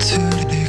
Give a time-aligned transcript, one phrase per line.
[0.00, 0.59] bitirdi